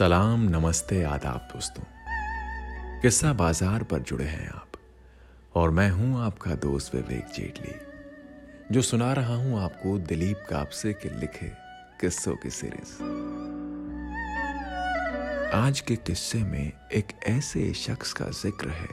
सलाम, 0.00 0.40
नमस्ते, 0.40 1.02
आदाब 1.02 1.48
दोस्तों। 1.54 1.82
किस्सा 3.02 3.32
बाज़ार 3.32 3.82
पर 3.82 3.98
जुड़े 3.98 4.24
हैं 4.24 4.48
आप, 4.48 4.72
और 5.54 5.70
मैं 5.70 5.90
हूँ 5.90 6.22
आपका 6.24 6.54
दोस्त 6.54 6.94
विवेक 6.94 7.24
जेटली, 7.34 7.74
जो 8.72 8.82
सुना 8.82 9.12
रहा 9.12 9.34
हूँ 9.34 9.60
आपको 9.62 9.98
दिलीप 9.98 10.46
कापसे 10.50 10.92
के 10.92 11.08
लिखे 11.20 11.46
किस्सों 12.00 12.36
की 12.36 12.50
सीरीज़ 12.50 13.02
आज 15.54 15.80
के 15.80 15.96
किस्से 15.96 16.38
में 16.38 16.72
एक 16.92 17.06
ऐसे 17.26 17.74
शख्स 17.74 18.12
का 18.12 18.24
ज़िक्र 18.24 18.68
है, 18.68 18.88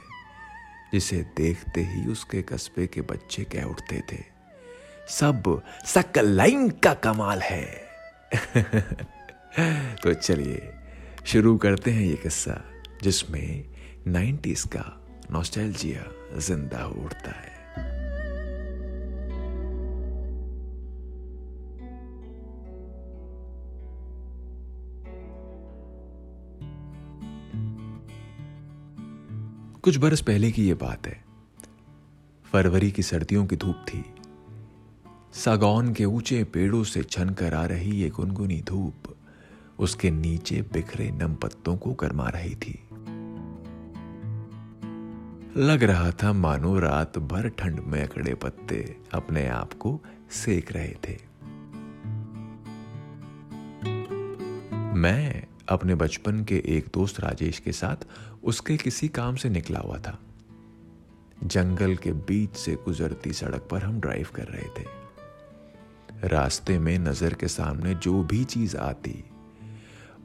जिसे 0.92 1.16
देखते 1.36 1.80
ही 1.80 2.06
उसके 2.06 2.42
कस्बे 2.42 2.86
के 2.86 3.00
बच्चे 3.00 3.44
कह 3.44 3.62
उठते 3.62 4.02
थे, 4.12 4.24
सब 5.08 5.62
सकलाइन 5.84 6.70
का 6.70 6.94
कमाल 6.94 7.40
है। 7.40 7.66
तो 10.02 10.14
चलिए 10.14 10.77
शुरू 11.28 11.56
करते 11.56 11.90
हैं 11.90 12.02
ये 12.02 12.14
किस्सा, 12.14 12.64
जिसमें 13.02 13.64
90s 14.08 14.64
का 14.64 15.06
नॉस्टैल्जिया 15.30 16.04
ज़िंदा 16.38 16.86
उठता 16.86 17.30
है। 17.30 17.58
कुछ 29.82 29.96
बरस 29.96 30.20
पहले 30.20 30.50
की 30.50 30.68
यह 30.68 30.74
बात 30.74 31.06
है। 31.06 31.24
फरवरी 32.52 32.90
की 32.90 33.02
सर्दियों 33.02 33.46
की 33.46 33.56
धूप 33.56 33.76
थी। 33.88 34.04
सागौन 35.32 35.94
के 35.94 36.04
ऊँचे 36.04 36.44
पेड़ों 36.44 36.84
से 36.84 37.02
छन 37.02 37.30
कर 37.30 37.54
आ 37.54 37.66
रही 37.66 37.90
ये 37.90 38.10
गुनगुनी 38.10 38.62
धूप 38.62 39.14
उसके 39.78 40.10
नीचे 40.10 40.62
बिखरे 40.62 41.10
नम 41.10 41.34
पत्तों 41.34 41.76
को 41.76 41.92
गरमा 41.92 42.28
रही 42.28 42.54
थी। 42.54 42.84
लग 45.56 45.82
रहा 45.82 46.10
था 46.10 46.32
मानो 46.32 46.78
रात 46.78 47.18
भर 47.18 47.48
ठंड 47.48 47.80
में 47.80 48.02
अकड़े 48.02 48.34
पत्ते 48.34 48.96
अपने 49.12 49.46
आप 49.48 49.72
को 49.72 50.00
सेक 50.30 50.72
रहे 50.72 50.94
थे। 51.08 51.16
मैं 54.98 55.46
अपने 55.68 55.94
बचपन 55.94 56.44
के 56.44 56.62
एक 56.66 56.86
दोस्त 56.94 57.20
राजेश 57.20 57.58
के 57.58 57.72
साथ 57.72 57.96
उसके 58.44 58.76
किसी 58.76 59.08
काम 59.08 59.36
से 59.36 59.48
निकला 59.48 59.80
हुआ 59.80 59.98
था। 59.98 60.18
जंगल 61.44 61.96
के 61.96 62.12
बीच 62.12 62.56
से 62.56 62.74
गुजरती 62.74 63.32
सड़क 63.32 63.68
पर 63.70 63.82
हम 63.82 64.00
ड्राइव 64.00 64.28
कर 64.34 64.44
रहे 64.44 64.68
थे। 64.78 64.86
रास्ते 66.28 66.78
में 66.78 66.98
नज़र 66.98 67.34
के 67.34 67.48
सामने 67.48 67.94
जो 67.94 68.22
भी 68.22 68.44
चीज़ 68.44 68.76
आती 68.76 69.24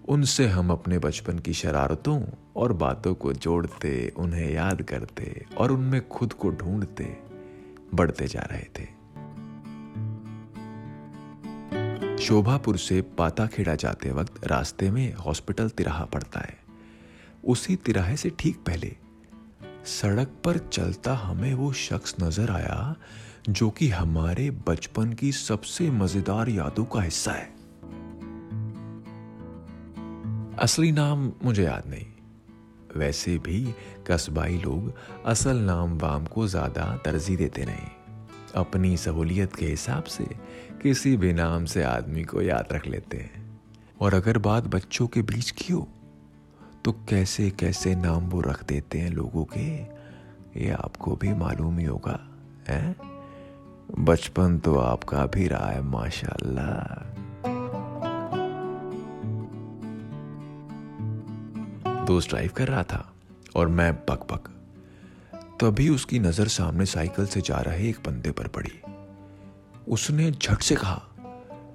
उनसे 0.09 0.47
हम 0.47 0.69
अपने 0.69 0.97
बचपन 0.99 1.39
की 1.39 1.53
शरारतों 1.53 2.21
और 2.55 2.73
बातों 2.73 3.13
को 3.15 3.33
जोड़ते, 3.33 4.13
उन्हें 4.17 4.51
याद 4.53 4.81
करते 4.81 5.45
और 5.57 5.71
उनमें 5.71 6.07
खुद 6.07 6.33
को 6.33 6.49
ढूंढते, 6.49 7.17
बढ़ते 7.93 8.27
जा 8.27 8.41
रहे 8.41 8.65
थे। 8.79 8.85
शोभापुर 12.17 12.77
से 12.77 13.01
पाताखेड़ा 13.01 13.75
जाते 13.75 14.11
वक्त 14.11 14.47
रास्ते 14.47 14.91
में 14.91 15.13
हॉस्पिटल 15.13 15.69
तिराहा 15.69 16.05
पड़ता 16.05 16.39
है। 16.39 16.57
उसी 17.43 17.75
तिराहे 17.75 18.17
से 18.17 18.29
ठीक 18.39 18.57
पहले 18.57 18.95
सड़क 19.85 20.27
पर 20.45 20.57
चलता 20.57 21.13
हमें 21.13 21.53
वो 21.53 21.71
शख्स 21.73 22.15
नज़र 22.23 22.51
आया 22.51 22.95
जो 23.49 23.69
कि 23.69 23.89
हमारे 23.89 24.49
बचपन 24.67 25.13
की 25.13 25.31
सबसे 25.31 25.89
मज़ेदार 25.91 26.49
यादों 26.49 26.85
का 26.85 27.01
हिस्सा 27.01 27.31
है। 27.31 27.62
असली 30.59 30.91
नाम 30.91 31.31
मुझे 31.43 31.63
याद 31.63 31.83
नहीं। 31.87 32.05
वैसे 32.97 33.37
भी 33.37 33.59
कस्बाई 34.07 34.57
लोग 34.57 34.93
असल 35.25 35.57
नाम 35.59 35.97
वाम 35.99 36.25
को 36.25 36.47
ज़्यादा 36.47 36.85
तरजीह 37.05 37.37
देते 37.37 37.65
नहीं। 37.65 37.87
अपनी 38.55 38.95
सहूलियत 38.97 39.55
के 39.55 39.65
हिसाब 39.65 40.03
से 40.07 40.25
किसी 40.81 41.15
भी 41.17 41.33
नाम 41.33 41.65
से 41.65 41.83
आदमी 41.83 42.23
को 42.23 42.41
याद 42.41 42.73
रख 42.73 42.87
लेते 42.87 43.17
हैं। 43.17 43.41
और 44.01 44.13
अगर 44.13 44.37
बात 44.39 44.67
बच्चों 44.67 45.07
के 45.07 45.21
बीच 45.23 45.51
की 45.51 45.73
हो 45.73 45.87
तो 46.85 46.91
कैसे 47.09 47.49
कैसे 47.49 47.95
नाम 47.95 48.29
वो 48.29 48.41
रख 48.41 48.63
देते 48.65 48.99
हैं 48.99 49.09
लोगों 49.09 49.43
के, 49.53 49.67
ये 50.59 50.69
आपको 50.73 51.15
भी 51.15 51.33
मालूम 51.33 51.77
ही 51.79 51.85
होगा, 51.85 52.19
है? 52.67 52.95
बचपन 53.99 54.57
तो 54.57 54.75
आपका 54.77 55.25
भी 55.25 55.47
रहा 55.47 55.69
है, 55.69 55.81
माशाल्लाह। 55.81 57.12
दोस्त 62.05 62.29
ड्राइव 62.29 62.51
कर 62.55 62.67
रहा 62.67 62.83
था 62.83 63.13
और 63.55 63.67
मैं 63.67 63.93
बक 63.95 64.27
बक 64.31 64.49
तभी 65.61 65.89
उसकी 65.89 66.19
नज़र 66.19 66.47
सामने 66.47 66.85
साइकिल 66.85 67.25
से 67.25 67.41
जा 67.41 67.57
रहे 67.57 67.89
एक 67.89 67.97
बंदे 68.05 68.31
पर 68.31 68.47
पड़ी। 68.47 68.71
उसने 69.87 70.31
झट 70.31 70.61
से 70.61 70.75
कहा, 70.75 71.01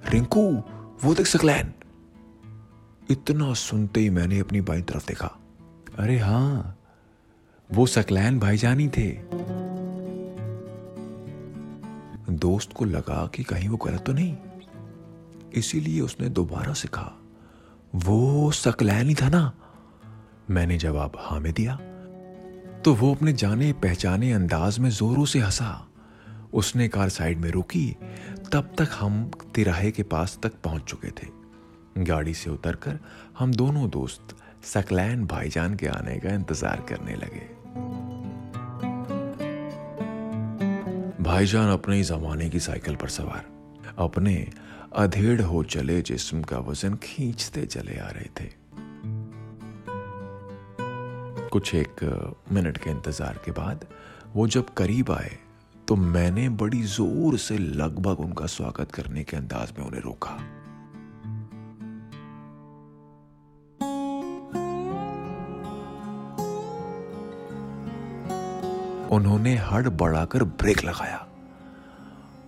रिंकू, 0.09 0.41
वो 1.03 1.13
देख 1.13 1.27
सकलैन। 1.27 1.73
इतना 3.09 3.53
सुनते 3.53 3.99
ही 3.99 4.09
मैंने 4.09 4.39
अपनी 4.39 4.61
बाई 4.61 4.81
तरफ़ 4.81 5.07
देखा। 5.07 5.27
अरे 5.99 6.17
हाँ 6.17 6.77
वो 7.69 7.85
सकलैन 7.85 8.39
भाईजानी 8.39 8.87
थे। 8.87 9.09
दोस्त 12.29 12.73
को 12.73 12.85
लगा 12.85 13.25
कि 13.27 13.43
कहीं 13.43 13.69
वो 13.69 13.77
गलत 13.77 14.03
तो 14.05 14.13
नहीं। 14.13 14.37
इसीलिए 15.53 16.01
उसने 16.01 16.29
दोबारा 16.29 16.73
से 16.73 16.87
कहा, 16.87 17.11
वो 17.95 18.51
सकलैन 18.51 19.09
ही 19.09 19.15
था 19.15 19.29
ना? 19.29 19.51
मैंने 20.49 20.77
जवाब 20.77 21.17
हाँ 21.19 21.39
में 21.39 21.51
दिया 21.53 21.75
तो 22.85 22.93
वो 22.95 23.13
अपने 23.15 23.33
जाने 23.33 23.71
पहचाने 23.73 24.31
अंदाज 24.33 24.79
में 24.79 24.89
जोरों 24.89 25.25
से 25.25 25.39
हंसा। 25.39 25.85
उसने 26.53 26.87
कार 26.87 27.09
साइड 27.09 27.39
में 27.39 27.49
रुकी, 27.51 27.87
तब 28.51 28.73
तक 28.77 28.89
हम 28.93 29.31
तिराहे 29.55 29.91
के 29.91 30.03
पास 30.03 30.37
तक 30.43 30.53
पहुँच 30.63 30.83
चुके 30.83 31.09
थे। 31.09 31.27
गाड़ी 32.03 32.33
से 32.33 32.49
उतरकर 32.49 32.99
हम 33.39 33.53
दोनों 33.53 33.89
दोस्त 33.89 34.35
सकलैन 34.65 35.25
भाईजान 35.25 35.75
के 35.75 35.87
आने 35.87 36.17
का 36.19 36.33
इंतज़ार 36.33 36.85
करने 36.89 37.15
लगे। 37.15 37.47
भाईजान 41.23 41.69
अपने 41.69 41.95
ही 41.95 42.03
जमाने 42.03 42.49
की 42.49 42.59
साइकिल 42.59 42.95
पर 42.95 43.09
सवार, 43.09 43.45
अपने 43.97 44.47
अधेड़ 44.95 45.41
हो 45.41 45.63
चले 45.65 46.01
जिस्म 46.01 46.41
का 46.43 46.59
वज़न 46.59 46.95
खींचते 47.03 47.65
चले 47.65 47.99
आ 47.99 48.07
रहे 48.07 48.29
थे। 48.39 48.58
कुछ 51.51 51.73
एक 51.75 52.03
मिनट 52.51 52.77
के 52.77 52.89
इंतज़ार 52.89 53.39
के 53.45 53.51
बाद 53.51 53.85
वो 54.33 54.47
जब 54.47 54.73
करीब 54.73 55.11
आए 55.11 55.37
तो 55.87 55.95
मैंने 55.95 56.47
बड़ी 56.61 56.81
ज़ोर 56.85 57.37
से 57.37 57.57
लगभग 57.57 58.19
उनका 58.19 58.45
स्वागत 58.45 58.91
करने 58.91 59.23
के 59.23 59.37
अंदाज 59.37 59.73
में 59.77 59.85
उन्हें 59.85 60.01
रोका। 60.01 60.33
उन्होंने 69.15 69.55
हड़ 69.57 69.87
बढ़ाकर 69.89 70.43
ब्रेक 70.43 70.83
लगाया 70.85 71.25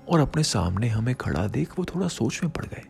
और 0.09 0.19
अपने 0.19 0.43
सामने 0.43 0.87
हमें 0.89 1.13
खड़ा 1.15 1.47
देख 1.47 1.77
वो 1.79 1.85
थोड़ा 1.85 2.07
सोच 2.09 2.39
में 2.43 2.51
पड़ 2.51 2.65
गए। 2.65 2.83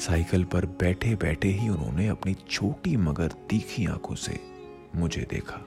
साइकिल 0.00 0.44
पर 0.44 0.66
बैठे 0.80 1.14
बैठे 1.16 1.48
ही 1.48 1.68
उन्होंने 1.68 2.08
अपनी 2.08 2.34
छोटी 2.50 2.96
मगर 2.96 3.34
तीखी 3.50 3.86
आँखों 3.86 4.14
से 4.14 4.38
मुझे 4.94 5.26
देखा 5.30 5.60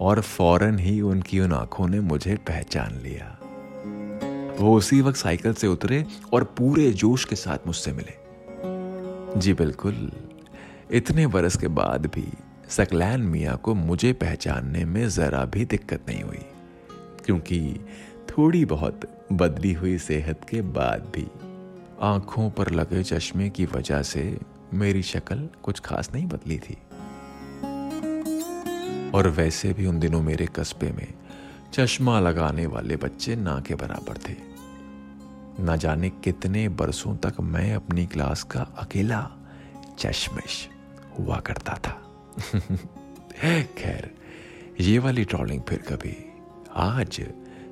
और 0.00 0.20
फ़ौरन 0.20 0.78
ही 0.78 1.00
उनकी 1.00 1.40
उन 1.40 1.52
आँखों 1.52 1.88
ने 1.88 2.00
मुझे 2.00 2.36
पहचान 2.36 2.94
लिया। 2.94 3.36
वो 4.60 4.76
उसी 4.76 5.00
वक्त 5.00 5.18
साइकिल 5.18 5.52
से 5.52 5.66
उतरे 5.66 6.04
और 6.32 6.44
पूरे 6.58 6.90
जोश 6.92 7.24
के 7.24 7.36
साथ 7.36 7.66
मुझसे 7.66 7.92
मिले। 7.92 8.14
जी 9.40 9.52
बिल्कुल, 9.52 10.10
इतने 10.90 11.26
बरस 11.26 11.56
के 11.56 11.68
बाद 11.68 12.06
भी 12.06 12.26
सकलैन 12.68 13.20
मिया 13.20 13.54
को 13.54 13.74
मुझे 13.74 14.12
पहचानने 14.12 14.84
में 14.84 15.08
जरा 15.08 15.44
भी 15.44 15.64
दिक्कत 15.64 16.04
नहीं 16.08 16.22
हुई, 16.22 16.44
क्योंकि 17.24 17.60
थोड़ी 18.30 18.64
बहुत 18.64 19.00
बदली 19.32 19.72
हुई 19.72 19.98
सेहत 19.98 20.46
के 20.50 20.60
बाद 20.62 21.12
भी 21.14 21.26
आँखों 22.00 22.50
पर 22.50 22.70
लगे 22.70 23.02
चश्मे 23.02 23.48
की 23.50 23.64
वजह 23.66 24.02
से 24.02 24.38
मेरी 24.74 25.02
शक्ल 25.02 25.48
कुछ 25.62 25.80
खास 25.80 26.10
नहीं 26.14 26.26
बदली 26.26 26.58
थी। 26.58 26.76
और 29.14 29.28
वैसे 29.28 29.72
भी 29.72 29.86
उन 29.86 29.98
दिनों 29.98 30.22
मेरे 30.22 30.46
कस्बे 30.46 30.92
में 30.92 31.14
चश्मा 31.72 32.20
लगाने 32.20 32.66
वाले 32.66 32.96
बच्चे 32.96 33.36
ना 33.36 33.60
के 33.66 33.74
बराबर 33.74 34.18
थे। 34.28 34.36
न 35.60 35.76
जाने 35.76 36.10
कितने 36.10 36.68
बरसों 36.68 37.16
तक 37.16 37.40
मैं 37.40 37.74
अपनी 37.74 38.06
क्लास 38.06 38.42
का 38.42 38.60
अकेला 38.60 39.30
चश्मिश 39.98 40.68
हुआ 41.18 41.36
करता 41.36 41.74
था। 41.74 42.02
खैर, 43.78 44.14
ये 44.80 44.98
वाली 44.98 45.24
ट्रॉलिंग 45.24 45.62
फिर 45.62 45.78
कभी 45.78 46.32
आज 46.76 47.26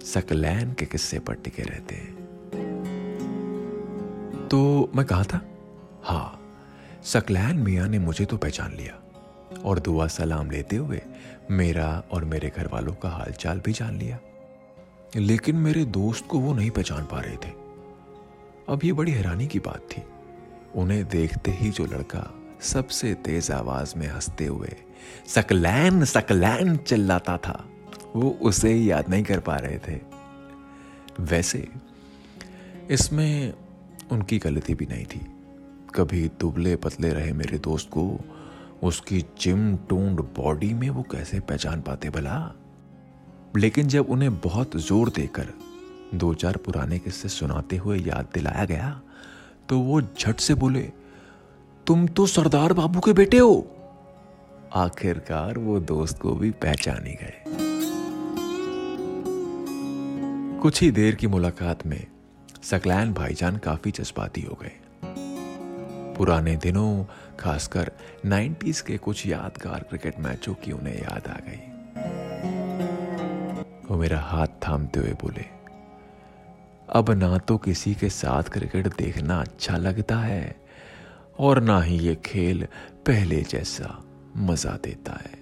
सकलैन 0.04 0.72
के 0.72 0.86
किस्से 0.86 1.18
पर 1.18 1.34
टिके 1.34 1.62
रहते 1.62 1.94
हैं। 1.94 2.26
तो 4.50 4.90
मैं 4.94 5.06
कहा 5.06 5.22
था 5.22 5.40
हाँ 6.04 6.42
सकलैन 7.04 7.56
मियाँ 7.56 7.88
ने 7.88 7.98
मुझे 7.98 8.24
तो 8.24 8.36
पहचान 8.36 8.72
लिया 8.72 9.02
और 9.64 9.78
दुआ 9.78 10.06
सलाम 10.06 10.50
लेते 10.50 10.76
हुए 10.76 11.02
मेरा 11.50 12.02
और 12.10 12.24
मेरे 12.24 12.52
घर 12.56 12.66
वालों 12.72 12.94
का 12.94 13.08
हालचाल 13.08 13.60
भी 13.60 13.72
जान 13.72 13.96
लिया। 13.96 14.18
लेकिन 15.16 15.56
मेरे 15.56 15.84
दोस्त 15.84 16.26
को 16.26 16.38
वो 16.38 16.54
नहीं 16.54 16.70
पहचान 16.70 17.04
पा 17.04 17.20
रहे 17.20 17.36
थे। 17.36 17.50
अब 18.68 18.80
ये 18.84 18.92
बड़ी 18.92 19.12
हैरानी 19.12 19.46
की 19.46 19.58
बात 19.58 19.88
थी। 19.90 20.02
उन्हें 20.74 21.08
देखते 21.08 21.50
ही 21.50 21.70
जो 21.70 21.86
लड़का 21.86 22.34
सबसे 22.60 23.14
तेज 23.14 23.50
आवाज़ 23.50 23.98
में 23.98 24.08
हँसते 24.08 24.46
हुए, 24.46 24.76
सकलैन 25.26 26.04
सकलैन, 26.04 26.76
चिल्लाता 26.76 27.38
था, 27.38 27.68
वो 28.16 28.30
उसे 28.30 28.74
याद 28.74 29.08
नहीं 29.08 29.24
कर 29.24 29.40
पा 29.40 29.56
रहे 29.56 29.78
थे। 29.78 30.00
वैसे, 31.20 31.68
इसमें 32.90 33.54
उनकी 34.10 34.38
गलती 34.38 34.74
भी 34.74 34.86
नहीं 34.86 35.04
थी। 35.04 35.20
कभी 35.94 36.30
दुबले 36.40 36.76
पतले 36.76 37.08
रहे 37.08 37.32
मेरे 37.32 37.58
दोस्त 37.58 37.88
को 37.88 38.20
उसकी 38.82 39.20
जिम 39.40 39.76
टूंड 39.88 40.20
बॉडी 40.36 40.72
में 40.74 40.88
वो 40.90 41.02
कैसे 41.02 41.40
पहचान 41.40 41.80
पाते 41.80 42.10
भला? 42.10 42.54
लेकिन 43.56 43.88
जब 43.88 44.10
उन्हें 44.10 44.38
बहुत 44.40 44.76
ज़ोर 44.78 45.08
देकर 45.08 45.52
दो 46.14 46.32
चार 46.34 46.56
पुराने 46.56 46.98
किस्से 46.98 47.28
सुनाते 47.28 47.76
हुए 47.76 47.98
याद 47.98 48.28
दिलाया 48.34 48.64
गया 48.64 49.00
तो 49.68 49.78
वो 49.78 50.00
झट 50.00 50.40
से 50.40 50.54
बोले, 50.54 50.82
तुम 51.86 52.06
तो 52.06 52.26
सरदार 52.26 52.72
बाबू 52.72 53.00
के 53.00 53.12
बेटे 53.12 53.38
हो। 53.38 53.66
आखिरकार 54.74 55.58
वो 55.58 55.78
दोस्त 55.80 56.18
को 56.18 56.34
भी 56.34 56.50
पहचान 56.50 57.06
ही 57.06 57.14
गए। 57.14 57.42
कुछ 60.60 60.80
ही 60.82 60.90
देर 60.90 61.14
की 61.14 61.26
मुलाकात 61.26 61.86
में 61.86 62.06
सकलैन 62.62 63.12
भाईजान 63.12 63.56
काफ़ी 63.56 63.90
जज्बाती 63.90 64.42
हो 64.42 64.58
गए। 64.62 64.72
पुराने 66.16 66.56
दिनों 66.56 67.04
खासकर 67.40 67.90
90s 68.26 68.80
के 68.80 68.96
कुछ 68.98 69.26
यादगार 69.26 69.84
क्रिकेट 69.88 70.18
मैचों 70.20 70.54
की 70.54 70.72
उन्हें 70.72 70.96
याद 70.96 71.28
आ 71.28 71.38
गई। 71.48 71.62
वो 73.88 73.96
मेरा 73.96 74.20
हाथ 74.20 74.46
थामते 74.66 75.00
हुए 75.00 75.12
बोले, 75.22 75.44
अब 76.88 77.10
ना 77.12 77.38
तो 77.38 77.56
किसी 77.58 77.94
के 77.94 78.08
साथ 78.10 78.42
क्रिकेट 78.52 78.86
देखना 78.96 79.40
अच्छा 79.40 79.76
लगता 79.76 80.16
है 80.18 80.56
और 81.38 81.60
ना 81.60 81.80
ही 81.82 81.98
ये 81.98 82.14
खेल 82.24 82.66
पहले 83.06 83.40
जैसा 83.42 83.96
मज़ा 84.36 84.76
देता 84.84 85.12
है। 85.14 85.34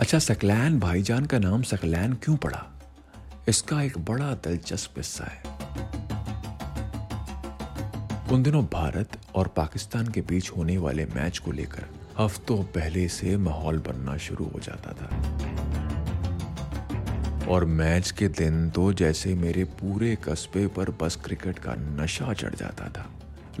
अच्छा 0.00 0.18
सकलैन 0.18 0.78
भाईजान 0.80 1.24
का 1.26 1.38
नाम 1.38 1.62
सकलैन 1.62 2.12
क्यों 2.12 2.36
पड़ा? 2.36 2.62
इसका 3.48 3.82
एक 3.82 3.98
बड़ा 3.98 4.34
दिलचस्प 4.34 4.94
किस्सा 4.94 5.24
है। 5.24 5.42
उन 8.32 8.42
दिनों 8.42 8.64
भारत 8.64 9.18
और 9.34 9.48
पाकिस्तान 9.48 10.08
के 10.08 10.20
बीच 10.20 10.50
होने 10.50 10.78
वाले 10.78 11.04
मैच 11.04 11.38
को 11.38 11.52
लेकर 11.52 11.84
हफ्तों 12.18 12.62
पहले 12.64 13.08
से 13.08 13.36
माहौल 13.36 13.78
बनना 13.78 14.16
शुरू 14.16 14.44
हो 14.44 14.60
जाता 14.60 14.92
था। 14.92 15.08
और 17.48 17.64
मैच 17.64 18.10
के 18.10 18.28
दिन 18.28 18.70
तो 18.70 18.92
जैसे 18.92 19.34
मेरे 19.34 19.64
पूरे 19.64 20.16
कस्बे 20.24 20.66
पर 20.66 20.90
बस 20.90 21.16
क्रिकेट 21.16 21.58
का 21.58 21.74
नशा 21.74 22.32
चढ़ 22.32 22.54
जाता 22.54 22.88
था। 22.88 23.06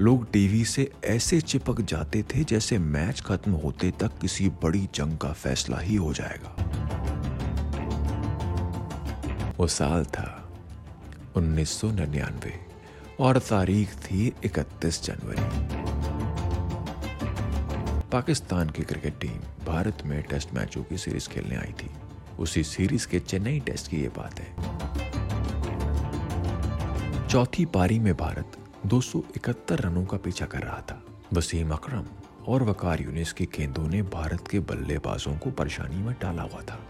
लोग 0.00 0.30
टीवी 0.32 0.64
से 0.64 0.92
ऐसे 1.04 1.40
चिपक 1.40 1.80
जाते 1.80 2.22
थे 2.22 2.44
जैसे 2.44 2.78
मैच 2.78 3.20
खत्म 3.20 3.52
होते 3.52 3.90
तक 3.90 4.18
किसी 4.18 4.48
बड़ी 4.48 4.88
जंग 4.94 5.18
का 5.18 5.32
फैसला 5.32 5.78
ही 5.78 5.96
हो 5.96 6.12
जाएगा। 6.12 6.54
वो 9.58 9.66
साल 9.66 10.04
था 10.04 10.52
1999 11.36 12.52
और 13.20 13.38
तारीख 13.38 13.94
थी 13.94 14.32
31 14.44 15.02
जनवरी। 15.04 15.42
पाकिस्तान 18.12 18.70
की 18.70 18.82
क्रिकेट 18.82 19.20
टीम 19.20 19.66
भारत 19.66 19.98
में 20.04 20.22
टेस्ट 20.22 20.54
मैचों 20.54 20.82
की 20.82 20.98
सीरीज़ 20.98 21.28
खेलने 21.28 21.56
आई 21.56 21.72
थी। 21.72 21.90
उसी 22.38 22.64
सीरीज़ 22.64 23.08
के 23.08 23.20
चेन्नई 23.20 23.60
टेस्ट 23.60 23.90
की 23.90 24.00
ये 24.00 24.08
बात 24.08 24.40
है। 24.40 24.78
चौथी 27.28 27.64
पारी 27.64 27.98
में 27.98 28.16
भारत 28.16 28.52
271 28.86 29.80
रनों 29.80 30.04
का 30.04 30.16
पीछा 30.16 30.46
कर 30.46 30.62
रहा 30.62 30.80
था। 30.80 31.04
वसीम 31.32 31.70
अकरम 31.70 32.04
और 32.46 32.62
वकार 32.62 33.02
यूनिस 33.02 33.32
के 33.32 33.44
गेंदों 33.44 33.88
ने 33.88 34.02
भारत 34.02 34.48
के 34.48 34.60
बल्लेबाजों 34.60 35.38
को 35.38 35.50
परेशानी 35.50 35.96
में 35.96 36.14
डाला 36.22 36.42
हुआ 36.42 36.60
था। 36.60 36.80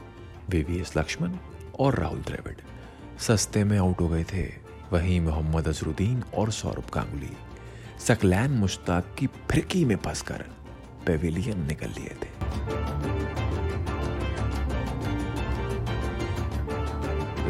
वीवीएस 0.51 0.97
लक्ष्मण 0.97 1.37
और 1.79 1.99
राहुल 1.99 2.19
द्रविड़ 2.19 2.57
सस्ते 3.19 3.65
में 3.65 3.79
आउट 3.79 4.01
हो 4.01 4.09
गए 4.09 4.25
थे। 4.25 4.69
वहीं 4.93 5.21
मोहम्मद 5.21 5.69
अजरुद्दीन 5.69 6.25
और 6.35 6.51
सौरभ 6.51 6.85
गांगुली 6.95 7.37
सकलैन 7.99 8.51
मुश्ताक 8.51 9.15
की 9.19 9.27
फिरकी 9.27 9.85
में 9.85 9.97
फंसकर 9.97 10.45
पेविलियन 11.07 11.67
निकल 11.67 11.89
लिए 11.89 12.17
थे। 12.23 12.29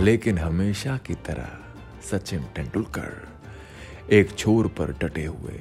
लेकिन 0.00 0.38
हमेशा 0.38 0.96
की 0.96 1.14
तरह 1.14 1.50
सचिन 2.11 2.43
तेंदुलकर 2.43 3.38
एक 4.12 4.31
छोर 4.32 4.66
पर 4.69 4.90
डटे 4.93 5.25
हुए 5.25 5.52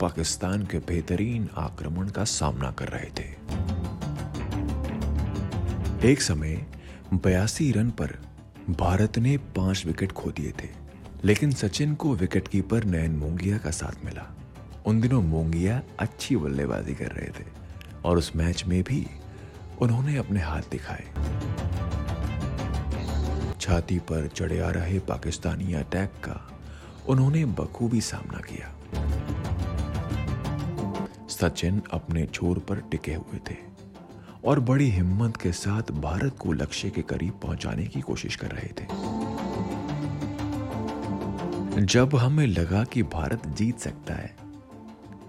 पाकिस्तान 0.00 0.64
के 0.66 0.78
बेहतरीन 0.78 1.48
आक्रमण 1.56 2.08
का 2.08 2.24
सामना 2.24 2.70
कर 2.70 2.88
रहे 2.88 3.10
थे। 3.10 3.28
एक 6.10 6.22
समय 6.22 6.66
बयासी 7.14 7.70
रन 7.72 7.90
पर 7.90 8.12
भारत 8.70 9.18
ने 9.18 9.36
पाँच 9.56 9.84
विकेट 9.86 10.12
खो 10.12 10.30
दिए 10.30 10.52
थे, 10.62 10.68
लेकिन 11.24 11.52
सचिन 11.52 11.94
को 11.94 12.14
विकेट 12.14 12.48
कीपर 12.48 12.84
नयन 12.84 13.10
मोंगिया 13.10 13.58
का 13.58 13.70
साथ 13.70 14.04
मिला। 14.04 14.26
उन 14.86 15.00
दिनों 15.00 15.22
मोंगिया 15.22 15.80
अच्छी 15.98 16.36
बल्लेबाजी 16.36 16.94
कर 16.94 17.12
रहे 17.12 17.30
थे 17.30 17.44
और 18.04 18.18
उस 18.18 18.36
मैच 18.36 18.64
में 18.64 18.82
भी 18.82 19.06
उन्होंने 19.80 20.16
अपने 20.16 20.40
हाथ 20.40 20.70
दिखाए। 20.70 21.04
छाती 23.60 23.98
पर 23.98 24.28
चढ़े 24.34 24.60
आ 24.60 24.70
रहे 24.70 24.98
पाकिस्तानी 24.98 25.72
अटैक 25.74 26.10
का 26.24 26.36
उन्होंने 27.08 27.44
बखूबी 27.44 28.00
सामना 28.00 28.38
किया। 28.38 28.72
सचिन 31.28 31.82
अपने 31.92 32.26
छोर 32.26 32.58
पर 32.58 32.80
टिके 32.90 33.14
हुए 33.14 33.38
थे 33.50 33.56
और 34.44 34.60
बड़ी 34.60 34.90
हिम्मत 34.90 35.36
के 35.36 35.52
साथ 35.52 35.90
भारत 35.92 36.36
को 36.38 36.52
लक्ष्य 36.52 36.90
के 36.90 37.02
करीब 37.02 37.32
पहुँचाने 37.42 37.86
की 37.86 38.00
कोशिश 38.00 38.36
कर 38.36 38.50
रहे 38.50 38.68
थे। 38.68 38.86
जब 41.84 42.16
हमें 42.16 42.46
लगा 42.46 42.84
कि 42.84 43.02
भारत 43.02 43.46
जीत 43.46 43.78
सकता 43.78 44.14
है, 44.14 44.36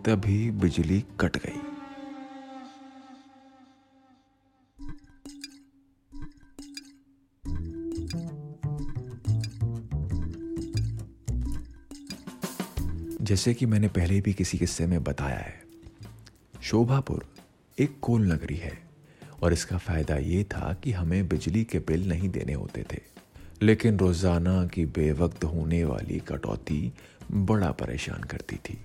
तभी 0.05 0.51
बिजली 0.51 1.03
कट 1.19 1.37
गई। 1.37 1.61
जैसे 13.27 13.53
कि 13.53 13.65
मैंने 13.65 13.87
पहले 13.87 14.21
भी 14.21 14.33
किसी 14.33 14.57
किस्से 14.57 14.85
में 14.87 15.03
बताया 15.03 15.37
है। 15.37 15.63
शोभापुर 16.63 17.25
एक 17.77 17.97
कोल 18.01 18.31
नगरी 18.33 18.55
है 18.55 18.77
और 19.43 19.53
इसका 19.53 19.77
फ़ायदा 19.77 20.15
ये 20.15 20.43
था 20.43 20.73
कि 20.83 20.91
हमें 20.91 21.27
बिजली 21.27 21.63
के 21.63 21.79
बिल 21.79 22.07
नहीं 22.09 22.29
देने 22.29 22.53
होते 22.53 22.85
थे। 22.93 23.01
लेकिन 23.61 23.97
रोज़ाना 23.99 24.65
की 24.65 24.85
बेवक्त 24.85 25.43
होने 25.43 25.83
वाली 25.83 26.19
कटौती 26.19 26.93
बड़ा 27.31 27.71
परेशान 27.71 28.23
करती 28.23 28.55
थी। 28.55 28.77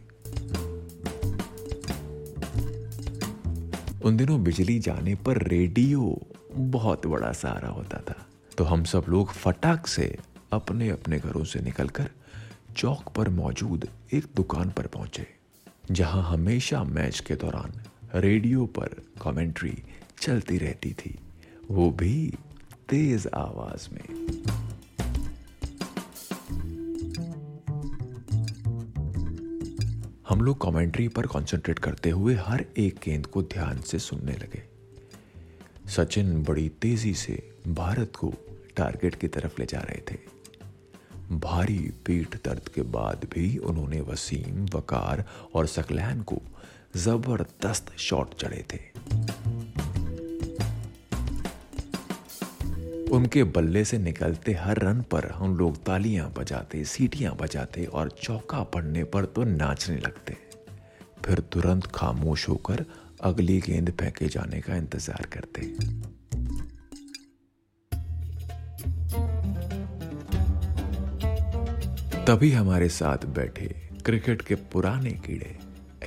उन 4.04 4.16
दिनों 4.16 4.42
बिजली 4.44 4.78
जाने 4.78 5.14
पर 5.14 5.42
रेडियो 5.42 6.26
बहुत 6.52 7.06
बड़ा 7.06 7.32
सहारा 7.32 7.68
होता 7.68 7.98
था। 7.98 8.26
तो 8.58 8.64
हम 8.64 8.84
सब 8.84 9.04
लोग 9.08 9.32
फटाक 9.32 9.86
से 9.86 10.16
अपने 10.52 10.88
अपने 10.88 11.18
घरों 11.18 11.44
से 11.44 11.60
निकलकर 11.60 12.10
चौक 12.76 13.12
पर 13.12 13.28
मौजूद 13.28 13.88
एक 14.12 14.26
दुकान 14.36 14.70
पर 14.70 14.86
पहुँचे, 14.86 15.26
जहाँ 15.90 16.22
हमेशा 16.22 16.84
मैच 16.84 17.20
के 17.20 17.34
दौरान 17.34 17.72
रेडियो 18.14 18.66
पर 18.66 18.88
कमेंट्री 19.22 19.82
चलती 20.20 20.58
रहती 20.58 20.92
थी। 20.92 21.18
वो 21.70 21.90
भी 21.90 22.32
तेज 22.88 23.26
आवाज़ 23.34 23.88
में। 23.94 24.04
हम 30.28 30.40
लोग 30.40 30.60
कमेंट्री 30.60 31.08
पर 31.08 31.26
कंसंट्रेट 31.26 31.78
करते 31.78 32.10
हुए 32.10 32.34
हर 32.34 32.64
एक 32.78 33.00
गेंद 33.04 33.26
को 33.26 33.42
ध्यान 33.42 33.80
से 33.80 33.98
सुनने 33.98 34.32
लगे। 34.32 34.62
सचिन 35.90 36.42
बड़ी 36.42 36.68
तेज़ी 36.68 37.14
से 37.14 37.50
भारत 37.68 38.12
को 38.18 38.32
टारगेट 38.76 39.14
की 39.14 39.28
तरफ़ 39.28 39.52
ले 39.58 39.66
जा 39.66 39.78
रहे 39.78 40.00
थे। 40.10 40.41
भारी 41.40 41.78
पीठ 42.06 42.36
दर्द 42.44 42.68
के 42.68 42.82
बाद 42.82 43.26
भी 43.34 43.56
उन्होंने 43.58 44.00
वसीम, 44.00 44.64
वकार 44.74 45.24
और 45.54 45.66
सकलैन 45.66 46.20
को 46.22 46.40
ज़बरदस्त 46.96 47.92
शॉट 47.98 48.34
चढ़े 48.34 48.64
थे। 48.72 48.80
उनके 53.10 53.42
बल्ले 53.44 53.84
से 53.84 53.98
निकलते 53.98 54.52
हर 54.52 54.78
रन 54.78 55.00
पर 55.02 55.30
हम 55.30 55.56
लोग 55.56 55.82
तालियाँ 55.84 56.32
बजाते, 56.38 56.84
सीटियाँ 56.84 57.34
बजाते 57.36 57.84
और 57.84 58.10
चौका 58.22 58.62
पड़ने 58.64 59.04
पर 59.04 59.24
तो 59.26 59.44
नाचने 59.44 59.96
लगते। 59.96 60.36
फिर 61.24 61.40
तुरंत 61.52 61.86
खामोश 61.86 62.48
होकर 62.48 62.84
अगली 63.22 63.58
गेंद 63.60 63.90
फेंके 64.00 64.28
जाने 64.28 64.60
का 64.60 64.76
इंतज़ार 64.76 65.26
करते। 65.32 65.60
तभी 72.26 72.52
हमारे 72.52 72.88
साथ 72.88 73.26
बैठे 73.26 73.88
क्रिकेट 74.04 74.42
के 74.42 74.54
पुराने 74.54 75.10
कीड़े। 75.10 75.58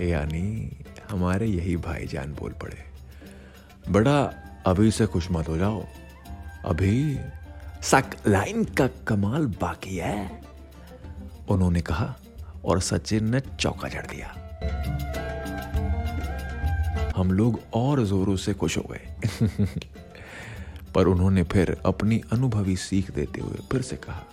यानी 0.10 0.78
हमारे 1.12 1.46
यही 1.46 1.78
भाईजान 1.78 2.34
बोल 2.34 2.52
पड़े। 2.52 2.84
बड़ा, 3.90 4.24
अभी 4.66 4.92
से 4.92 5.06
खुश 5.06 5.28
मत 5.32 5.48
हो 5.48 5.58
जाओ। 5.58 5.86
अभी 6.66 7.18
सक 7.82 8.04
लाइन 8.28 8.64
का 8.64 8.88
कमाल 8.88 9.46
बाकी 9.46 9.98
है। 9.98 10.42
उन्होंने 11.50 11.82
कहा 11.82 12.16
और 12.66 12.82
सचिन 12.82 13.30
ने 13.30 13.40
चौका 13.40 13.88
जड़ 13.88 14.06
दिया। 14.06 14.36
हम 17.18 17.32
लोग 17.32 17.62
और 17.74 18.06
जोरों 18.06 18.36
से 18.36 18.54
खुश 18.54 18.78
हो 18.78 18.84
गए। 18.84 19.16
पर 20.96 21.08
उन्होंने 21.08 21.44
फिर 21.44 21.78
अपनी 21.86 22.22
अनुभवी 22.34 22.76
सीख 22.76 23.12
देते 23.12 23.42
हुए 23.42 23.58
फिर 23.72 23.82
से 23.82 23.96
कहा 23.96 24.24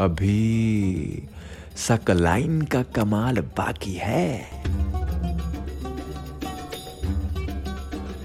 अभी 0.00 1.28
सकलाइन 1.76 2.62
का 2.62 2.82
कमाल 2.82 3.38
बाकी 3.38 3.94
है। 3.94 4.50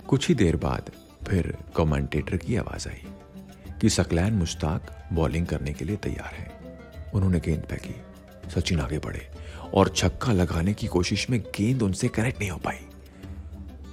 कुछ 0.08 0.28
ही 0.30 0.36
देर 0.36 0.56
बाद 0.56 0.92
फिर 1.28 1.58
कमेंटेटर 1.76 2.38
की 2.38 2.56
आवाज़ 2.56 2.88
आई 2.90 3.04
कि 3.82 3.90
सकलैन 3.90 4.34
मुश्ताक 4.34 4.92
बॉलिंग 5.14 5.46
करने 5.46 5.74
के 5.74 5.86
लिए 5.86 5.96
तैयार 5.96 6.34
है। 6.36 6.52
उन्होंने 7.14 7.40
गेंद 7.40 7.64
फेंकी, 7.64 7.96
सचिन 8.50 8.80
आगे 8.80 9.00
बढ़े 9.00 9.28
और 9.74 9.90
छक्का 9.90 10.34
लगाने 10.34 10.74
की 10.74 10.88
कोशिश 10.88 11.30
में 11.30 11.40
गेंद 11.58 11.84
उनसे 11.84 12.08
कनेक्ट 12.08 12.40
नहीं 12.40 12.50
हो 12.52 12.58
पाई। 12.58 12.80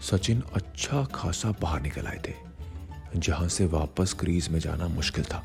सचिन 0.03 0.43
अच्छा 0.55 1.05
खासा 1.05 1.51
बाहर 1.63 1.83
निकल 1.83 2.07
आए 2.07 2.21
थे, 2.29 2.35
जहाँ 3.17 3.49
से 3.49 3.67
वापस 3.67 4.13
क्रीज 4.13 4.49
में 4.49 4.59
जाना 4.61 4.89
मुश्किल 4.89 5.25
था। 5.25 5.43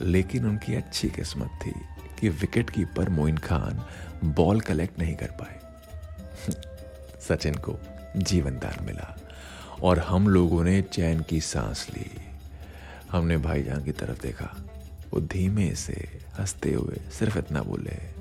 लेकिन 0.00 0.46
उनकी 0.46 0.74
अच्छी 0.74 1.08
किस्मत 1.08 1.50
थी 1.66 1.72
कि 2.20 2.28
wicket 2.28 2.70
keeper 2.70 3.08
Moin 3.08 3.38
Khan 3.38 3.84
ball 4.24 4.60
collect 4.60 4.98
नहीं 4.98 5.16
कर 5.16 5.26
पाए। 5.26 5.60
सचिन 7.20 7.54
को 7.54 7.78
जीवन 8.16 8.58
दान 8.58 8.84
मिला 8.84 9.16
और 9.82 9.98
हम 9.98 10.28
लोगों 10.28 10.64
ने 10.64 10.82
चैन 10.82 11.20
की 11.22 11.40
सांस 11.40 11.86
ली। 11.90 12.10
हमने 13.12 13.36
भाईजान 13.36 13.84
की 13.84 13.92
तरफ़ 13.92 14.22
देखा। 14.22 14.56
वो 15.14 15.20
धीमे 15.20 15.74
से 15.74 16.22
हँसते 16.38 16.72
हुए 16.72 17.10
सिर्फ़ 17.10 17.38
इतना 17.38 17.62
बोले 17.62 18.20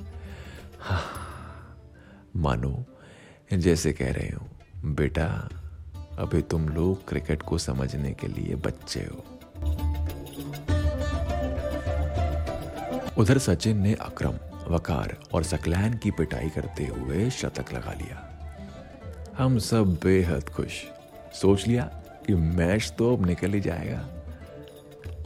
हाँ 0.79 1.01
मानो, 2.35 2.85
जैसे 3.53 3.93
कह 3.93 4.13
रहे 4.13 4.27
हो, 4.27 4.49
बेटा, 4.85 5.49
अभी 6.19 6.41
तुम 6.41 6.69
लोग 6.69 7.09
क्रिकेट 7.09 7.41
को 7.41 7.57
समझने 7.57 8.11
के 8.11 8.27
लिए 8.27 8.55
बच्चे 8.55 8.99
हो। 8.99 9.38
उधर 13.19 13.37
सचिन 13.37 13.77
ने 13.77 13.93
अक्रम, 13.93 14.33
वकार 14.67 15.17
और 15.33 15.43
सकलैन 15.43 15.97
की 15.97 16.11
पिटाई 16.11 16.49
करते 16.49 16.85
हुए 16.85 17.29
शतक 17.29 17.73
लगा 17.73 17.93
लिया। 17.93 18.39
हम 19.37 19.57
सब 19.57 19.93
बेहद 19.93 20.49
खुश। 20.49 20.83
सोच 21.41 21.67
लिया 21.67 21.83
कि 22.27 22.35
मैच 22.35 22.93
तो 22.97 23.17
अब 23.17 23.25
निकल 23.25 23.53
ही 23.53 23.61
जाएगा। 23.61 24.09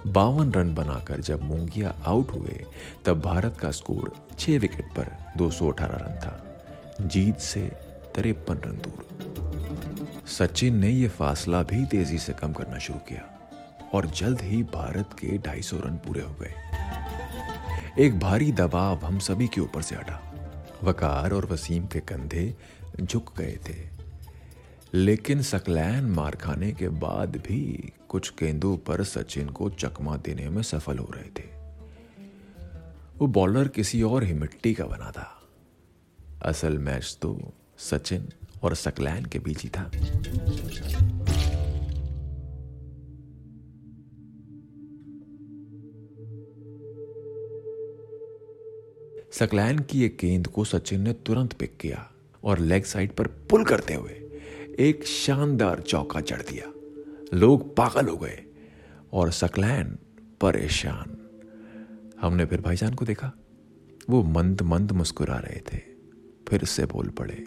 बावन 0.07 0.51
रन 0.51 0.75
बनाकर 0.75 1.19
जब 1.19 1.41
मूंगिया 1.41 1.95
आउट 2.05 2.31
हुए, 2.31 2.65
तब 3.05 3.21
भारत 3.21 3.57
का 3.57 3.71
स्कोर 3.71 4.27
छह 4.39 4.57
विकेट 4.57 4.85
पर 4.85 5.17
218 5.37 5.97
रन 5.97 6.15
था। 6.15 6.63
जीत 7.01 7.37
से 7.37 7.61
तिरपन 8.15 8.55
रन 8.55 8.77
दूर। 8.77 9.07
सचिन 10.27 10.75
ने 10.75 10.89
यह 10.89 11.09
फासला 11.09 11.63
भी 11.63 11.85
तेज़ी 11.85 12.17
से 12.17 12.33
कम 12.33 12.53
करना 12.53 12.77
शुरू 12.77 12.99
किया 12.99 13.49
और 13.93 14.05
जल्द 14.05 14.41
ही 14.41 14.63
भारत 14.63 15.09
के 15.19 15.37
250 15.37 15.81
रन 15.85 15.95
पूरे 15.95 16.21
हो 16.21 16.33
गए। 16.33 16.53
एक 17.99 18.19
भारी 18.19 18.51
दबाव 18.51 19.05
हम 19.05 19.19
सभी 19.19 19.47
के 19.47 19.61
ऊपर 19.61 19.81
से 19.81 19.95
हटा। 19.95 20.33
वकार 20.83 21.31
और 21.31 21.45
वसीम 21.45 21.85
के 21.85 21.99
कंधे 21.99 22.55
झुक 23.01 23.37
गए 23.37 23.59
थे। 23.69 23.89
लेकिन 24.93 25.41
सकलैन 25.41 26.03
मार 26.03 26.35
खाने 26.35 26.71
के 26.71 26.89
बाद 26.89 27.35
भी 27.35 27.93
कुछ 28.09 28.33
गेंदों 28.39 28.77
पर 28.77 29.03
सचिन 29.03 29.49
को 29.49 29.69
चकमा 29.69 30.17
देने 30.17 30.49
में 30.49 30.61
सफल 30.61 30.97
हो 30.97 31.11
रहे 31.15 31.29
थे। 31.29 31.45
वो 33.17 33.27
बॉलर 33.27 33.67
किसी 33.67 34.01
और 34.01 34.23
ही 34.23 34.33
मिट्टी 34.33 34.73
का 34.73 34.85
बना 34.85 35.11
था। 35.11 35.41
असल 36.41 36.77
मैच 36.77 37.17
तो 37.21 37.53
सचिन 37.77 38.29
और 38.63 38.75
सकलैन 38.75 39.25
के 39.25 39.39
बीच 39.39 39.63
ही 39.63 39.69
था। 39.69 39.91
सकलैन 49.33 49.79
की 49.79 50.03
एक 50.03 50.17
गेंद 50.21 50.47
को 50.47 50.63
सचिन 50.63 51.01
ने 51.01 51.13
तुरंत 51.13 51.53
पिक 51.53 51.77
किया 51.77 52.11
और 52.43 52.59
लेग 52.59 52.83
साइड 52.83 53.11
पर 53.11 53.27
पुल 53.49 53.63
करते 53.65 53.93
हुए 53.93 54.11
एक 54.79 55.05
शानदार 55.05 55.81
चौका 55.81 56.21
चढ़ 56.21 56.41
दिया। 56.41 56.71
लोग 57.33 57.75
पागल 57.75 58.07
हो 58.07 58.17
गए 58.17 58.43
और 59.13 59.31
सकलैन 59.31 59.97
परेशान। 60.41 61.17
हमने 62.21 62.45
फिर 62.45 62.61
भाईजान 62.61 62.93
को 62.93 63.05
देखा। 63.05 63.31
वो 64.09 64.23
मंद 64.23 64.61
मंद 64.61 64.91
मुस्कुरा 64.91 65.37
रहे 65.37 65.59
थे, 65.59 65.81
फिर 66.47 66.65
से 66.65 66.85
बोल 66.85 67.09
पड़े 67.09 67.45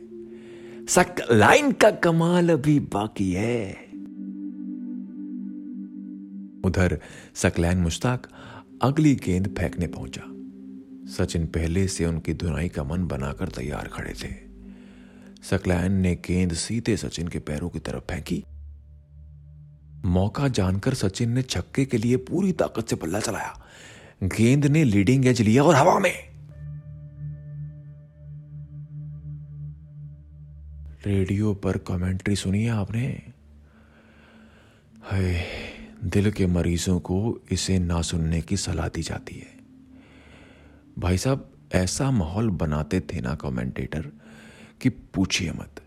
सकलाइन 0.88 1.72
का 1.72 1.90
कमाल 1.90 2.50
अभी 2.50 2.78
बाकी 2.80 3.32
है। 3.32 3.70
उधर 6.64 7.00
सकलैन 7.34 7.78
मुश्ताक 7.78 8.28
अगली 8.82 9.14
गेंद 9.14 9.54
फेंकने 9.58 9.86
पहुँचा। 9.86 10.32
सचिन 11.06 11.46
पहले 11.46 11.88
से 11.88 12.06
उनकी 12.06 12.34
धुनाई 12.34 12.68
का 12.68 12.84
मन 12.84 13.06
बनाकर 13.06 13.48
तैयार 13.48 13.88
खड़े 13.88 14.12
थे। 14.12 14.46
सकलैन 15.42 15.92
ने 15.92 16.14
गेंद 16.14 16.52
सीधे 16.52 16.96
सचिन 16.96 17.28
के 17.28 17.38
पैरों 17.38 17.68
की 17.68 17.78
तरफ़ 17.78 18.02
फेंकी। 18.02 18.44
मौका 20.04 20.48
जानकर 20.48 20.94
सचिन 20.94 21.30
ने 21.30 21.42
छक्के 21.42 21.84
के 21.84 21.98
लिए 21.98 22.16
पूरी 22.16 22.52
ताकत 22.52 22.88
से 22.88 22.96
बल्ला 22.96 23.20
चलाया। 23.20 23.66
गेंद 24.22 24.66
ने 24.66 24.84
लीडिंग 24.84 25.26
एज 25.26 25.42
लिया 25.42 25.64
और 25.64 25.74
हवा 25.74 25.98
में। 25.98 26.36
रेडियो 31.06 31.54
पर 31.54 31.78
कमेंट्री 31.78 32.36
सुनी 32.36 32.62
है 32.64 32.70
आपने? 32.70 33.22
है 35.10 35.46
दिल 36.04 36.30
के 36.30 36.46
मरीजों 36.46 37.00
को 37.00 37.40
इसे 37.50 37.78
ना 37.78 38.02
सुनने 38.02 38.40
की 38.40 38.56
सलाह 38.56 38.88
दी 38.88 39.02
जाती 39.02 39.36
है। 39.36 39.55
भाई 40.96 41.18
साहब, 41.18 41.52
ऐसा 41.74 42.10
माहौल 42.10 42.48
बनाते 42.50 43.00
थे 43.00 43.20
ना 43.20 43.34
कमेंटेटर 43.34 44.06
कि 44.80 44.88
पूछिए 44.88 45.52
मत। 45.52 45.82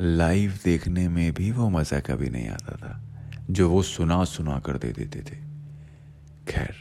लाइव 0.00 0.58
देखने 0.64 1.08
में 1.08 1.32
भी 1.34 1.50
वो 1.50 1.68
मज़ा 1.70 2.00
कभी 2.00 2.28
नहीं 2.30 2.48
आता 2.48 2.76
था, 2.76 3.00
जो 3.50 3.68
वो 3.70 3.82
सुना 3.82 4.22
सुना 4.24 4.58
कर 4.58 4.78
दे 4.78 4.92
देते 4.92 5.20
थे। 5.20 5.36
खैर, 6.48 6.74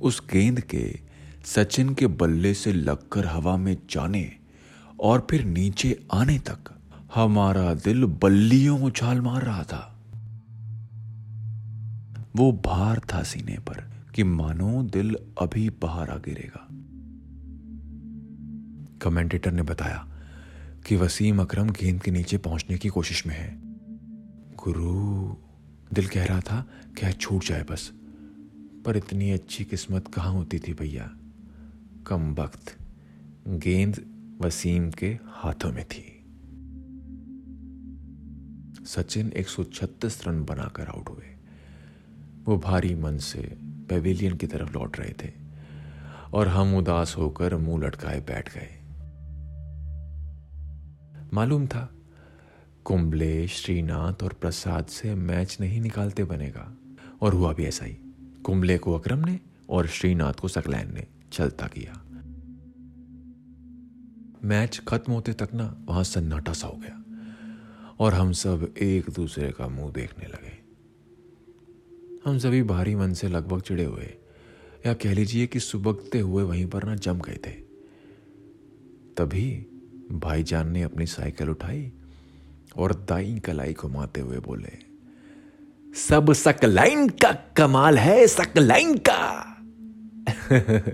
उस 0.00 0.22
गेंद 0.32 0.60
के 0.60 0.98
सचिन 1.44 1.94
के 1.94 2.06
बल्ले 2.06 2.54
से 2.54 2.72
लगकर 2.72 3.26
हवा 3.26 3.56
में 3.56 3.76
जाने 3.90 4.30
और 5.00 5.26
फिर 5.30 5.44
नीचे 5.44 5.98
आने 6.12 6.38
तक 6.38 6.74
हमारा 7.14 7.74
दिल 7.74 8.04
बल्लियों 8.22 8.80
उछाल 8.80 9.20
मार 9.20 9.42
रहा 9.42 9.62
था। 9.62 9.89
वो 12.36 12.52
भार 12.52 13.00
था 13.14 13.22
सीने 13.22 13.58
पर 13.58 13.90
कि 14.14 14.24
मानो 14.24 14.82
दिल 14.82 15.16
अभी 15.40 15.70
बाहर 15.70 16.10
आ 16.10 16.16
गिरेगा। 16.16 16.68
कमेंटेटर 19.02 19.52
ने 19.52 19.62
बताया 19.62 20.06
कि 20.86 20.96
वसीम 20.96 21.40
अकरम 21.40 21.70
गेंद 21.70 22.02
के 22.02 22.10
नीचे 22.10 22.38
पहुँचने 22.38 22.78
की 22.78 22.88
कोशिश 22.88 23.26
में 23.26 23.34
है। 23.34 23.60
गुरु, 24.54 25.36
दिल 25.94 26.06
कह 26.06 26.24
रहा 26.24 26.40
था 26.40 26.66
क्या 26.98 27.10
छूट 27.10 27.44
जाए 27.44 27.62
बस। 27.62 27.92
पर 28.84 28.96
इतनी 28.96 29.30
अच्छी 29.30 29.64
किस्मत 29.64 30.08
कहाँ 30.08 30.32
होती 30.32 30.58
थी 30.58 30.74
भैया? 30.74 31.16
कम 32.06 32.34
वक्त। 32.34 32.78
गेंद 33.48 34.06
वसीम 34.40 34.90
के 34.90 35.18
हाथों 35.26 35.72
में 35.72 35.84
थी। 35.84 36.16
सचिन 38.84 39.32
136 39.36 40.28
रन 40.28 40.44
बनाकर 40.44 40.86
आउट 40.86 41.08
हुए। 41.08 41.39
वो 42.44 42.58
भारी 42.58 42.94
मन 42.94 43.18
से 43.18 43.58
पेविलियन 43.62 44.36
की 44.36 44.46
तरफ़ 44.46 44.72
लौट 44.72 44.98
रहे 44.98 45.12
थे 45.12 45.32
और 46.32 46.48
हम 46.48 46.74
उदास 46.74 47.14
होकर 47.18 47.56
मुँह 47.56 47.86
लटकाए 47.86 48.20
बैठ 48.20 48.54
गए। 48.54 48.76
मालूम 51.34 51.66
था, 51.66 51.94
कुंबले, 52.84 53.48
श्रीनाथ 53.48 54.22
और 54.22 54.32
प्रसाद 54.32 54.86
से 54.86 55.14
मैच 55.14 55.58
नहीं 55.60 55.80
निकालते 55.80 56.24
बनेगा। 56.24 56.76
और 57.22 57.34
हुआ 57.34 57.52
भी 57.52 57.64
ऐसा 57.64 57.84
ही। 57.84 57.96
कुंबले 58.44 58.78
को 58.78 58.94
अक्रम 58.94 59.18
ने 59.18 59.40
और 59.68 59.86
श्रीनाथ 59.86 60.32
को 60.32 60.48
सकलैन 60.48 60.94
ने 60.94 61.06
चलता 61.32 61.66
किया। 61.66 62.02
मैच 64.44 64.82
खत्म 64.88 65.12
होते 65.12 65.32
तक 65.32 65.48
ना 65.54 65.78
वहाँ 65.84 66.04
सन्नाटा 66.04 66.52
सा 66.52 66.66
हो 66.66 66.76
गया 66.76 67.02
और 68.00 68.14
हम 68.14 68.32
सब 68.32 68.74
एक 68.78 69.10
दूसरे 69.10 69.52
का 69.52 69.68
मुँह 69.68 69.92
देखने 69.92 70.26
लगे। 70.26 70.59
हम 72.24 72.38
सभी 72.38 72.62
भारी 72.62 72.94
मन 72.94 73.12
से 73.12 73.28
लगभग 73.28 73.60
चिड़े 73.60 73.84
हुए, 73.84 74.14
या 74.86 74.94
कह 74.94 75.12
लीजिए 75.12 75.46
कि 75.46 75.60
सुबकते 75.60 76.18
हुए 76.18 76.42
वहीं 76.42 76.66
पर 76.66 76.84
ना 76.84 76.96
जम 76.96 77.20
गए 77.20 77.38
थे। 77.46 77.50
तभी 79.16 79.66
भाईजान 80.12 80.70
ने 80.70 80.82
अपनी 80.82 81.06
साइकिल 81.06 81.50
उठाई 81.50 81.92
और 82.76 82.94
दाई 82.94 83.38
कलाई 83.38 83.72
घुमाते 83.72 84.20
हुए 84.20 84.38
बोले, 84.38 84.72
सब 85.94 86.32
सकलाइन 86.32 87.08
का 87.08 87.32
कमाल 87.56 87.98
है, 87.98 88.26
सकलाइन 88.26 89.00
का! 89.08 89.46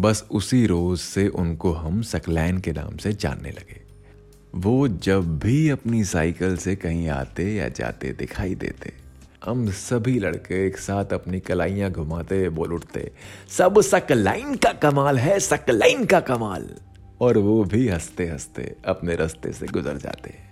बस 0.00 0.28
उसी 0.30 0.66
रोज 0.66 0.98
से 0.98 1.28
उनको 1.28 1.72
हम 1.72 2.02
सकलैन 2.02 2.58
के 2.58 2.72
नाम 2.72 2.96
से 2.96 3.12
जानने 3.12 3.50
लगे। 3.50 3.87
वो 4.58 4.88
जब 4.88 5.38
भी 5.38 5.68
अपनी 5.68 6.04
साइकिल 6.04 6.56
से 6.56 6.76
कहीं 6.76 7.08
आते 7.08 7.54
या 7.54 7.68
जाते, 7.68 8.12
दिखाई 8.12 8.54
देते, 8.54 8.92
हम 9.44 9.70
सभी 9.70 10.18
लड़के 10.18 10.66
एक 10.66 10.78
साथ 10.78 11.04
अपनी 11.04 11.40
कलाइयाँ 11.40 11.90
घुमाते, 11.90 12.48
बोल 12.48 12.72
उठते, 12.72 13.12
सब 13.48 13.80
सकलाइन 13.80 14.54
का 14.54 14.72
कमाल 14.72 15.18
है, 15.18 15.40
सकलाइन 15.40 16.04
का 16.04 16.20
कमाल। 16.20 16.68
और 17.20 17.38
वो 17.38 17.64
भी 17.64 17.88
हँसते 17.88 18.26
हँसते 18.26 18.76
अपने 18.84 19.16
रास्ते 19.16 19.52
से 19.52 19.66
गुजर 19.66 19.96
जाते। 19.96 20.48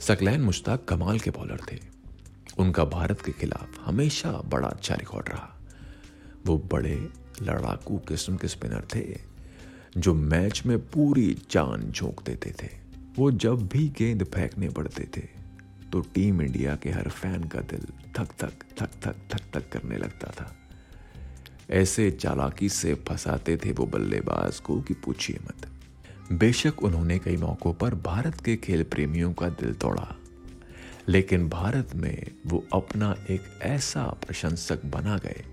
सकलैन 0.00 0.40
मुश्ताक 0.40 0.84
कमाल 0.88 1.18
के 1.18 1.30
बॉलर 1.30 1.60
थे। 1.72 1.99
उनका 2.60 2.84
भारत 2.86 3.20
के 3.20 3.32
खिलाफ 3.32 3.78
हमेशा 3.84 4.30
बड़ा 4.46 4.68
अच्छा 4.68 4.94
रिकॉर्ड 4.94 5.28
रहा। 5.28 5.56
वो 6.46 6.56
बड़े 6.72 6.94
लड़ाकू 7.42 7.98
किस्म 8.08 8.36
के 8.36 8.48
स्पिनर 8.48 8.86
थे, 8.94 9.04
जो 9.96 10.14
मैच 10.14 10.62
में 10.66 10.78
पूरी 10.86 11.26
जान 11.50 11.90
झोंक 11.90 12.22
देते 12.22 12.54
थे। 12.62 12.68
वो 13.18 13.30
जब 13.32 13.66
भी 13.68 13.88
गेंद 13.98 14.24
फेंकने 14.24 14.68
पड़ते 14.70 15.08
थे 15.16 15.28
तो 15.92 16.00
टीम 16.14 16.42
इंडिया 16.42 16.74
के 16.76 16.90
हर 16.90 17.08
फ़ैन 17.10 17.44
का 17.44 17.60
दिल 17.70 17.86
थक 18.16 18.32
थक 18.42 18.64
थक 18.80 18.90
थक 19.04 19.16
थक 19.32 19.50
थक 19.54 19.68
करने 19.72 19.96
लगता 19.96 20.30
था। 20.30 20.54
ऐसे 21.70 22.10
चालाकी 22.10 22.68
से 22.68 22.94
फंसाते 23.08 23.56
थे 23.56 23.72
वो 23.72 23.86
बल्लेबाज 23.86 24.60
को 24.60 24.80
कि 24.80 24.94
पूछिए 24.96 25.38
मत। 25.44 25.66
बेशक 26.32 26.82
उन्होंने 26.82 27.18
कई 27.18 27.36
मौकों 27.36 27.72
पर 27.74 27.94
भारत 28.04 28.40
के 28.40 28.56
खेल 28.58 28.82
प्रेमियों 28.84 29.32
का 29.32 29.48
दिल 29.50 29.74
तोड़ा। 29.74 30.14
लेकिन 31.08 31.48
भारत 31.48 31.94
में 31.94 32.26
वो 32.46 32.64
अपना 32.72 33.14
एक 33.30 33.42
ऐसा 33.62 34.04
प्रशंसक 34.26 34.84
बना 34.86 35.16
गए, 35.18 35.44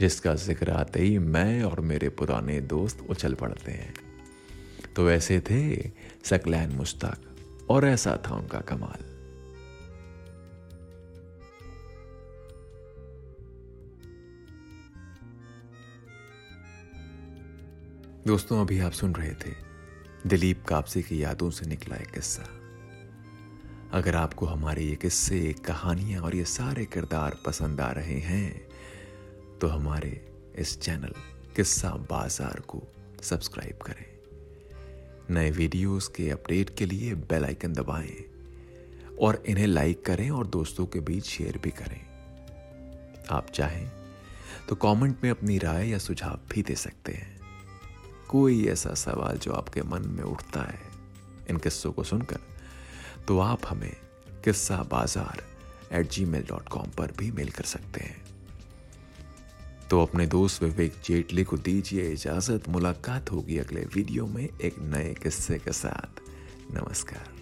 जिसका 0.00 0.34
ज़िक्र 0.34 0.70
आते 0.70 1.02
ही 1.02 1.18
मैं 1.18 1.62
और 1.62 1.80
मेरे 1.80 2.08
पुराने 2.08 2.60
दोस्त 2.60 3.06
उछल 3.10 3.34
पड़ते 3.34 3.72
हैं। 3.72 3.94
तो 4.96 5.10
ऐसे 5.10 5.40
थे 5.40 5.90
सकलैन 6.24 6.72
मुश्ताक, 6.72 7.22
और 7.70 7.86
ऐसा 7.86 8.16
था 8.26 8.34
उनका 8.34 8.60
कमाल। 8.60 9.04
दोस्तों, 18.26 18.60
अभी 18.60 18.78
आप 18.78 18.92
सुन 18.92 19.14
रहे 19.14 19.32
थे 19.32 19.54
दिलीप 20.26 20.64
कापसे 20.64 21.02
की 21.02 21.22
यादों 21.22 21.50
से 21.50 21.66
निकला 21.66 21.96
एक 21.96 22.10
किस्सा। 22.10 22.42
अगर 23.92 24.16
आपको 24.16 24.46
हमारे 24.46 24.82
ये 24.82 24.94
किस्से 24.94 25.38
कहानियाँ 25.66 26.22
और 26.22 26.34
ये 26.36 26.44
सारे 26.44 26.84
किरदार 26.84 27.36
पसंद 27.46 27.80
आ 27.80 27.90
रहे 27.90 28.18
हैं 28.20 29.58
तो 29.60 29.68
हमारे 29.68 30.10
इस 30.58 30.80
चैनल 30.80 31.14
किस्सा 31.56 31.90
बाज़ार 32.10 32.60
को 32.68 32.82
सब्सक्राइब 33.22 33.78
करें। 33.82 34.04
नए 35.30 35.50
वीडियोस 35.50 36.08
के 36.08 36.28
अपडेट 36.30 36.74
के 36.78 36.86
लिए 36.86 37.14
बेल 37.14 37.44
आइकन 37.44 37.72
दबाएँ 37.72 38.24
और 39.20 39.42
इन्हें 39.46 39.66
लाइक 39.66 40.04
करें 40.04 40.28
और 40.30 40.46
दोस्तों 40.46 40.86
के 40.86 41.00
बीच 41.00 41.24
शेयर 41.24 41.58
भी 41.58 41.70
करें। 41.70 42.00
आप 43.30 43.50
चाहें 43.50 43.88
तो 44.68 44.74
कमेंट 44.76 45.24
में 45.24 45.30
अपनी 45.30 45.58
राय 45.58 45.88
या 45.88 45.98
सुझाव 45.98 46.38
भी 46.52 46.62
दे 46.62 46.74
सकते 46.74 47.12
हैं। 47.12 47.36
कोई 48.28 48.66
ऐसा 48.68 48.94
सवाल 48.96 49.38
जो 49.38 49.52
आपके 49.52 49.82
मन 49.82 50.08
में 50.08 50.22
उठता 50.24 50.62
है, 50.62 50.80
इन 51.50 51.56
किस्सों 51.56 51.92
को 51.92 52.04
सुनकर 52.04 52.40
तो 53.28 53.38
आप 53.38 53.66
हमें 53.68 53.96
Kissa 54.44 54.76
Bazaar 54.90 55.42
at 55.92 56.10
Gmail 56.24 56.44
dot 56.48 56.68
com 56.68 56.90
पर 56.98 57.12
भी 57.18 57.30
मेल 57.30 57.48
कर 57.48 57.64
सकते 57.64 58.00
हैं। 58.00 58.16
तो 59.90 60.00
अपने 60.02 60.26
दोस्त 60.26 60.62
विवेक 60.62 60.94
जेटली 61.04 61.44
को 61.44 61.56
दीजिए 61.58 62.10
इजाज़त। 62.12 62.68
मुलाकात 62.68 63.32
होगी 63.32 63.58
अगले 63.58 63.80
वीडियो 63.94 64.26
में 64.26 64.44
एक 64.44 64.78
नए 64.94 65.14
किस्से 65.22 65.58
के 65.58 65.72
साथ। 65.72 66.20
नमस्कार। 66.72 67.37